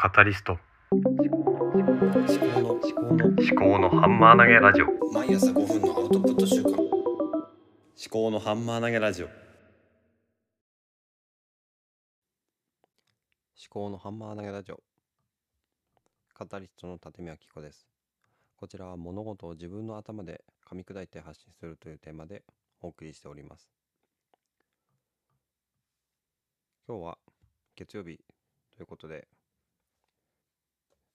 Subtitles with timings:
[0.00, 0.56] カタリスト。
[0.92, 4.86] 思考の思考の思考のハンマー投げラジオ。
[5.12, 6.78] 毎朝5分のアウトプット週間思
[8.08, 9.26] 考のハンマー投げラジオ。
[9.26, 9.34] 思
[13.70, 14.80] 考のハンマー投げラジオ。
[16.32, 17.84] カタリストの立宮紀子です。
[18.56, 22.44] こちらは物事を自分の頭で噛み砕いて発信するというテーマで
[22.82, 23.68] お送りしております。
[26.86, 27.18] 今日は
[27.74, 28.20] 月曜日
[28.76, 29.26] ということで、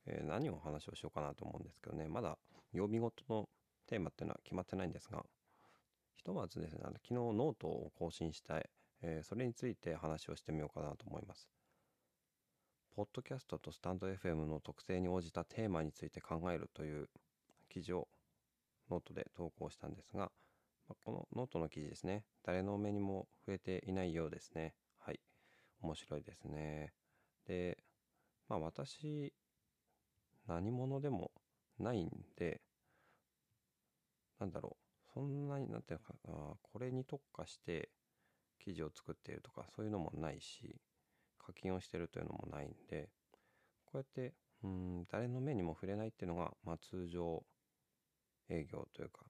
[0.05, 2.37] えー何をお話をしようかなと思うんですけどね、まだ
[2.71, 3.49] 曜日ごとの
[3.87, 5.23] テーマっていうのは決まってないんですが、
[6.15, 8.69] ひとまずですね、あの昨日ノートを更新したい、
[9.01, 11.49] えーそれについて話をしてみようかなと思います。
[12.95, 17.09] ポッドキャストとスタンド FM の特性に応じたテーマについて考えるという
[17.67, 18.07] 記事を
[18.91, 20.31] ノートで投稿したんですが、
[20.87, 24.75] まこのノートの記事ですね、誰の目にも触れていないようですね。
[24.99, 25.19] はい。
[25.81, 26.93] 面白いですね。
[27.47, 27.77] で、
[28.47, 29.33] まあ私、
[30.47, 31.31] 何者でも
[31.79, 32.61] ないんで、
[34.39, 37.89] なんだろう、そんなになんていうのかな、これに特化して
[38.59, 40.81] 記事を作っているとか、そういうのもないし、
[41.37, 43.09] 課金をしてるというのもないんで、
[43.85, 47.43] こうやって、うん、誰の目にも触れないっていうのが、まあ通常
[48.49, 49.25] 営業というか、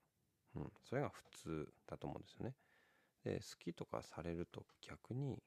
[0.54, 2.54] うん、それが普通だと思うんですよね。
[3.24, 5.42] で、好きとかされると逆に、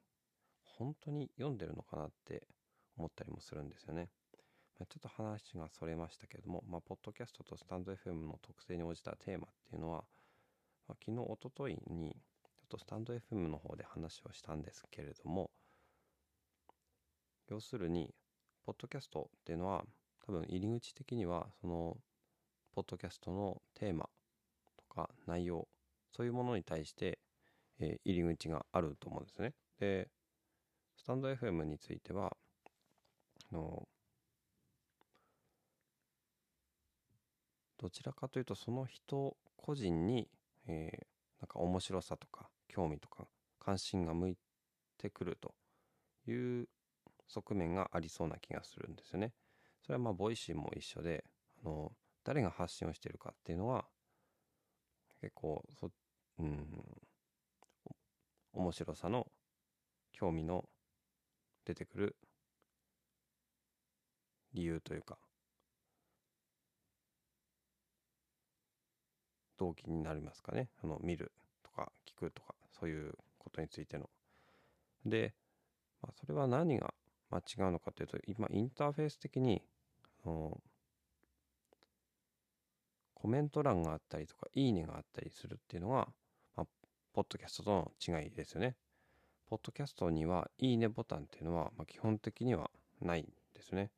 [0.64, 2.48] 本当に読んでるのかなって
[2.98, 4.10] 思ったりもするんですよね。
[4.86, 10.04] ちょっと話がそれましたけれども、まあ、ポッドキャストとスタンド FM の特性に応じたテーマっていうのは、
[10.88, 15.50] まあ、昨日、おとといに、ちょっとスタンド FM の方で話をしたんですけれども、
[17.50, 18.14] 要するに、
[18.66, 19.84] ポッドキャストっていうのは、
[20.26, 21.98] 多分入り口的には、その、
[22.74, 24.08] ポッドキャストのテーマ
[24.78, 25.68] とか内容、
[26.12, 27.20] そういうものに対して、
[27.80, 29.54] えー入り口があると思うんですね。
[29.80, 30.10] で、
[30.98, 32.36] スタンド FM については、
[33.52, 33.88] あの、
[37.88, 40.28] どちらかというとその人個人に、
[40.68, 41.08] えー
[41.40, 43.28] なんか面白さとか興味とか
[43.60, 44.38] 関心が向い
[44.98, 45.54] てくると
[46.28, 46.68] いう
[47.28, 49.34] 側面がありそうな気がするんですよね。
[49.86, 51.24] それはまあ Voicy も一緒で、
[51.64, 51.92] あの、
[52.24, 53.86] 誰が発信をしてるかっていうのは
[55.22, 55.92] 結構そ、
[56.40, 56.68] うん、
[58.54, 59.28] 面白さの
[60.12, 60.66] 興味の
[61.66, 62.16] 出てくる
[64.54, 65.20] 理由というか
[69.58, 71.32] 動機になりますかねあの見る
[71.64, 74.10] とか聞くとかそういうことについての。
[75.06, 75.34] で、
[76.02, 76.94] まあ、それは何が、
[77.30, 79.62] まあ、違うのかというと今インターフェース的に
[80.26, 80.60] あの
[83.14, 86.08] コメント欄があったりとかいいねがあったりするっていうのが、
[86.56, 86.66] まあ、
[87.14, 88.76] ポッドキャストとの違いですよね。
[89.50, 92.70] ポッドキャストにはいいねボタンっていうのは、まあ、基本的には
[93.02, 93.26] ないん
[93.56, 93.92] ですね。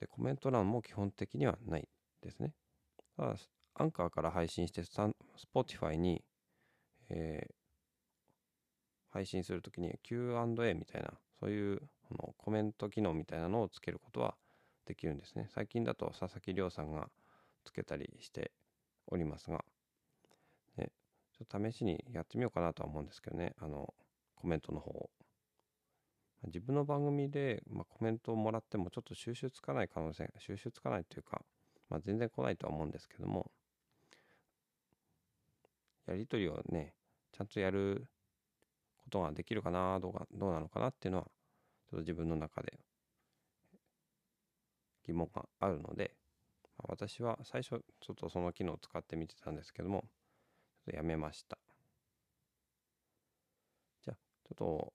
[0.00, 1.86] で、コメント欄も基本的にはない
[2.22, 2.54] ですね。
[3.16, 3.36] ただ、
[3.74, 5.16] アンカーから配信して、スタン
[5.54, 6.22] Spotify に、
[7.08, 7.60] えー
[9.12, 11.10] 配信するときに Q&A みたいな、
[11.40, 14.34] そういうあのコメント機能みたいなのをつけることは
[14.86, 15.48] できるんですね。
[15.54, 17.08] 最近だと佐々木亮さんが
[17.64, 18.52] つけたりして
[19.08, 19.64] おりますが、
[20.76, 20.90] ね、
[21.36, 23.92] ちょっと試しにやってみようかなとは思うんですけどね、あの、
[24.36, 25.10] コメントの方を。
[26.46, 31.42] 自分の番組で、まあ、コメントをもらってもちょっと収集つかない可能性、収集つかないというか、
[31.90, 33.50] まあ、全然来ないとは思うんですけども、
[36.10, 36.94] やりとりをね、
[37.32, 38.08] ちゃんとやる
[38.98, 42.80] ことができるかな、どうか、どうなのかなっていうのは、ちょっと自分の中で
[45.06, 46.16] 疑問があるので、
[46.88, 51.58] 私は最初ちょっとその機能を使ってみてたんですけども、ちょっとやめました。
[54.02, 54.16] じゃあ、
[54.48, 54.92] ちょっと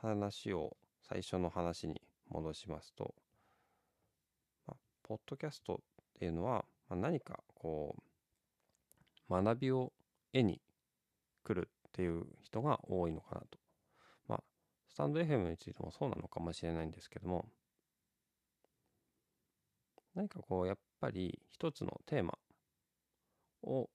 [0.00, 2.00] 話を最初の話に
[2.30, 3.14] 戻しますと、
[4.66, 5.78] まあ、ポッドキャストっ
[6.18, 8.02] ていうのは、まあ、何かこう
[9.30, 9.92] 学びを
[10.32, 10.60] 得に
[11.44, 13.58] 来るっていう人が多いのかなと。
[14.28, 14.42] まあ、
[14.88, 17.46] スタンド FM についてもそうなのかもしれないんですけども、
[20.14, 22.38] 何かこう、やっぱり一つのテーマ
[23.62, 23.88] を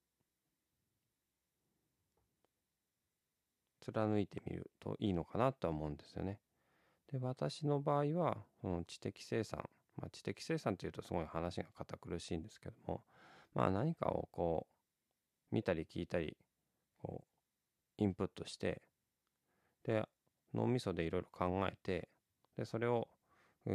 [3.80, 6.40] 貫いてみるといいのかなとは思うんですよね。
[7.10, 9.64] で、私の場合は、その知的生産、
[9.96, 13.02] まあ、知的生産というとすごい話が堅苦しいんですけども、
[13.54, 14.77] まあ何かをこう、
[15.50, 16.36] 見たり聞いたり、
[17.02, 17.24] こ
[17.98, 18.82] う、インプットして、
[19.84, 20.04] で、
[20.54, 22.08] 脳みそでいろいろ考えて、
[22.56, 23.08] で、それを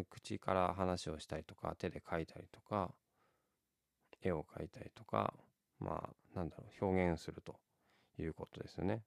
[0.10, 2.94] 口から話をしたりとか、手で書いたりとか、
[4.22, 5.34] 絵を描いたりとか、
[5.80, 7.60] まあ、なんだろう、表現すると
[8.18, 9.04] いうことですよね。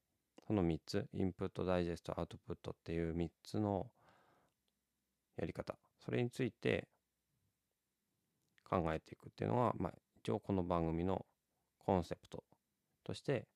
[0.46, 3.90] その3つ、インプット、ダイジェスト、アウトプットっていう3つの
[5.36, 6.88] やり方、それについて
[8.68, 11.26] 考えていくっていうのが、まあ、一応この番組の
[11.78, 12.44] コンセプト
[13.06, 13.46] として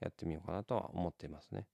[0.00, 1.66] やってみようかなとは思っていますね。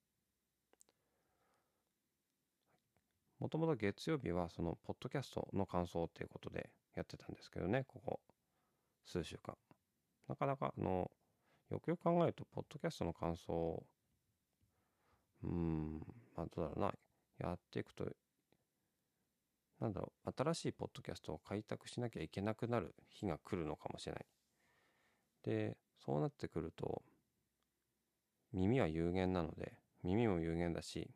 [3.38, 8.20] もともと月曜日はそのポッドキャストの感想っていうことでやってたんですけどね、ここ
[9.04, 9.56] 数週間。
[10.28, 11.10] なかなかあの、
[11.70, 13.84] よくよく考えると、ポッドキャストの感想
[15.44, 16.00] うん、
[16.36, 16.92] まあどうだろうな、
[17.38, 18.06] やっていくと、
[19.80, 24.26] なんだろう、新しいポッドキャストを開拓しなきゃいけなくなる日が来るのかもしれない。
[25.42, 27.02] で、そうなってくると、
[28.52, 31.10] 耳は有限なので、耳も有限だし、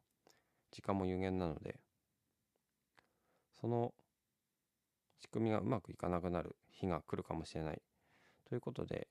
[0.70, 1.80] 時間も有限なので、
[3.60, 3.94] その
[5.18, 7.82] 仕組みがうまくいかなくなる日が来るかもしれない。
[8.48, 9.08] ということで、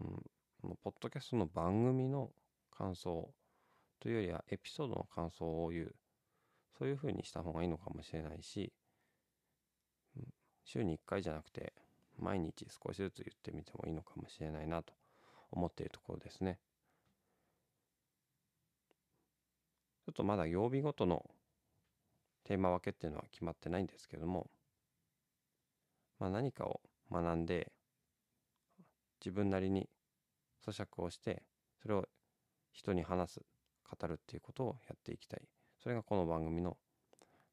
[0.00, 2.30] うん、ポッドキャストの番組の
[2.76, 3.32] 感想
[4.00, 5.94] というよりはエピソードの感想を言う。
[6.76, 8.72] そういう風にした方がいいのかもしれないし、
[10.16, 10.24] うん、
[10.64, 11.72] 週に1回じゃなくて、
[12.18, 14.92] 毎日少しずつ言ってみてもいいのかもしれないなと
[15.50, 16.58] 思っているところですね。
[20.06, 21.24] ちょっとまだ曜日ごとの
[22.44, 24.50] テーマ分けっていうのは決まってないんですけども、
[26.18, 26.80] まあ、何かを
[27.10, 27.72] 学んで
[29.24, 29.88] 自分なりに
[30.66, 31.42] 咀嚼をして
[31.80, 32.06] それを
[32.72, 33.42] 人に話す
[33.98, 35.42] 語るっていうことをやっていきたい
[35.82, 36.76] それがこの番組の、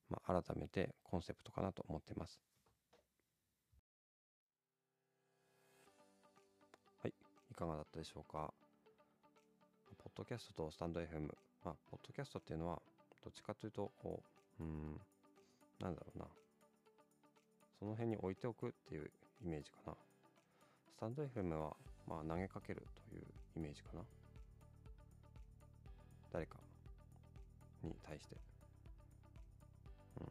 [0.10, 2.42] まあ、改めてコンセプトかなと思っています
[7.52, 8.54] いかがだったでしょうか？
[10.04, 11.28] ポッドキャストとスタンド FM
[11.64, 12.82] まあポッドキャストっていうのは
[13.24, 14.24] どっちかというとこ
[14.60, 15.00] ううん
[15.80, 16.26] なんだろうな。
[17.78, 19.12] その辺に置いておくっていう
[19.44, 19.94] イメージかな。
[20.96, 21.76] スタンド FM は
[22.08, 23.24] まあ投げかけるという
[23.58, 24.02] イメージかな。
[26.32, 26.56] 誰か
[27.84, 28.36] に対して。
[30.22, 30.28] うん。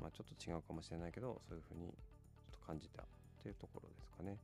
[0.00, 3.06] まあちょっと違うかもしれないけどそういうふうにちょっと感じたっ
[3.42, 4.38] ていうところですかね。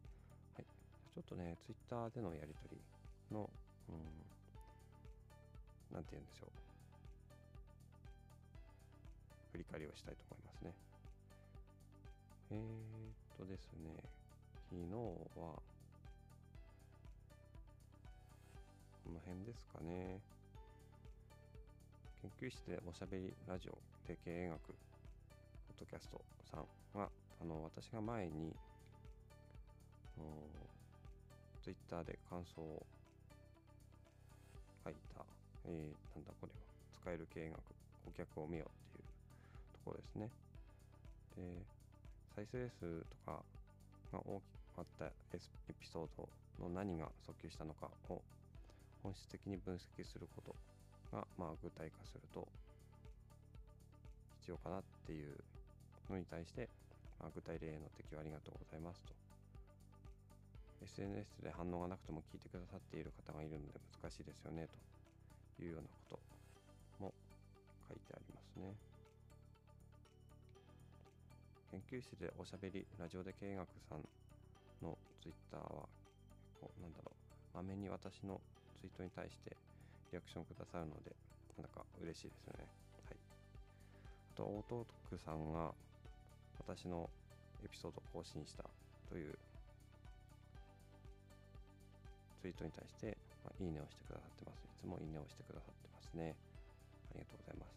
[1.14, 2.80] ちょっとね Twitter でのやり取り
[3.34, 3.50] の
[3.88, 3.96] うん
[5.94, 6.50] なんて言うんでしょう。
[9.52, 10.72] 振り返りをしたいと思いますね。
[12.52, 12.62] えー、っ
[13.38, 13.90] とですね
[14.70, 15.60] 昨日は
[19.04, 20.20] この辺ですかね。
[22.22, 24.76] 研究室でおしゃべりラジオで経営学ポッ
[25.80, 26.20] ドキャスト
[26.50, 26.66] さん
[26.98, 27.08] が
[27.40, 28.54] あの私が前に
[31.62, 32.86] ツイッターで感想を
[34.84, 35.24] 書いた、
[35.66, 36.58] えー、なんだこれは
[37.02, 37.60] 使える経営学
[38.04, 39.04] 顧客を見ようっていう
[39.72, 40.28] ところですね。
[41.36, 41.42] で
[42.34, 43.42] 再生数とか
[44.12, 45.38] が大きかったエ
[45.78, 46.28] ピソード
[46.64, 48.22] の何が訴求したのかを
[49.02, 52.46] 本質的に分析することが、まあ、具体化すると
[54.40, 55.36] 必要かなっていう
[56.08, 56.68] のに対して、
[57.18, 59.29] まあ、具体例の適用ありがとうございますと。
[60.90, 64.66] SNS で反応がなくても聞いてくださっている方がいるので難しいですよね
[65.58, 66.18] というようなこ
[66.98, 67.14] とも
[67.88, 68.74] 書いてありますね
[71.70, 74.02] 研究室でおしゃべりラジオで経営学さん
[74.82, 75.86] のツイッターは
[76.60, 77.12] こうなんだろ
[77.54, 78.40] うまめに私の
[78.80, 79.56] ツイートに対して
[80.12, 81.14] リアクションくださるので、
[81.56, 82.66] なんだか嬉しいですよね。
[83.06, 83.16] はい。
[84.34, 85.70] あと、オートークさんが
[86.58, 87.08] 私の
[87.64, 88.64] エピソード更新した
[89.08, 89.38] という
[92.40, 93.12] ツイートに対して、
[93.44, 94.64] まあ、いいねをしてくださってます。
[94.64, 96.32] いつもいいねをしてくださってますね。
[97.12, 97.76] ありがとうございます。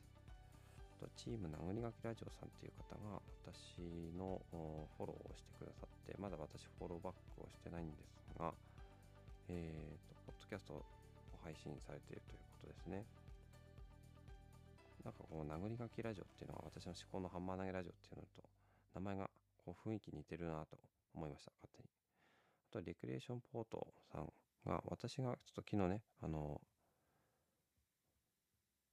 [1.03, 3.84] あと、チーム殴り書きラジオさんっていう方が私
[4.15, 4.39] の
[4.96, 8.55] フォローをしてくださって、まだ私フォローバックをしてないんですが、
[9.51, 10.86] えっ、ー、と、ポッドキャストを
[11.43, 13.03] 配信されているということですね。
[15.03, 18.48] なんかこの殴り書きラジオっていうのは私の思考のハンマー投げラジオっていうのと
[18.96, 19.29] 名前が
[19.60, 20.79] こう雰囲気似てるなと
[21.13, 21.89] 思いました、勝手に。
[22.70, 24.32] あと、レクリエーションポートさん
[24.65, 26.62] が私がちょっと昨日ね、あの、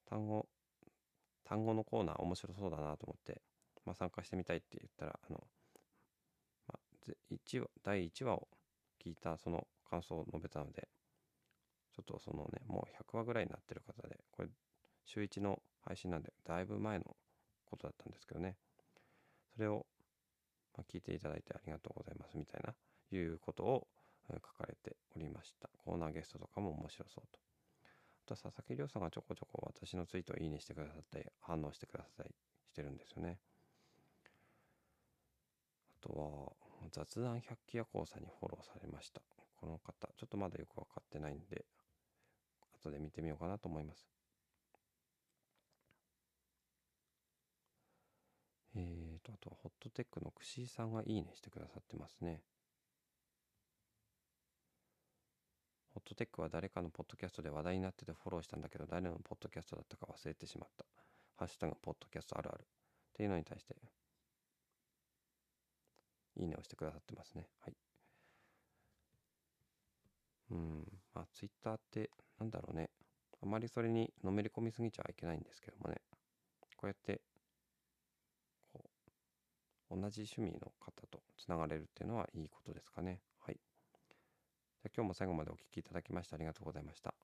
[0.06, 0.48] 単語、
[1.44, 3.42] 単語のコーナー面白そうだなと思って、
[3.84, 5.46] まあ、参加してみたいって言ったら、あの、
[6.68, 8.48] まあ、1話、第1話を
[9.04, 10.88] 聞いたその感想を述べたので、
[11.92, 14.48] ちょっとそのね、もう100話ぐらいになってる方で、これ、
[15.04, 17.16] 週1の配信なんで、だいぶ前の
[17.64, 18.56] ことだったんですけどね、
[19.54, 19.86] それを、
[20.76, 22.74] ま聞いていただいてありがとうございますみたいな、
[23.10, 23.88] いうことを
[24.36, 25.68] 書かれておりました。
[25.84, 27.38] コーナーゲストとかも面白そうと。
[28.26, 32.30] あと佐々木亮さんがちょこちょこ私のツイートをいいねしてくださって反応してくださったり
[32.68, 33.38] してるんですよね。
[36.02, 36.52] あとは
[36.92, 39.20] 雑談百鬼夜行さんにフォローされました。
[39.60, 41.66] この方、ちょっとまだよくわかってないんで、
[42.82, 44.08] 後で見てみようかなと思います。
[49.22, 52.42] とあとはホットテックのくしーさんがいいねしてくださってますね。
[55.89, 60.84] ホットテックは誰かのポッドキャストで話題になっててフォローしたんだけど、誰のポッドキャストだったか忘れてしまった。
[61.36, 62.62] ハッシュタグポッドキャストあるある。
[62.62, 62.66] っ
[63.14, 63.76] ていうのに対して、
[66.36, 67.48] いいねをしてくださってますね。
[67.60, 67.74] はい。
[70.50, 70.84] うん。
[71.14, 72.90] まあ、ツイッターって、なんだろうね。
[73.42, 76.00] あまりそれにのめり込みすぎちゃいけないんですけどもね。
[76.76, 77.20] こうやって、
[78.72, 78.90] こ
[79.90, 83.20] う、同じ趣味の方とつながれるっていうのはいいことですかね。
[84.82, 87.14] じゃあ今日も最後までお聞きいただきましてありがとうございました。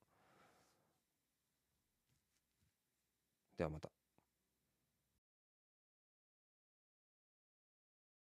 [3.56, 3.95] ではまた。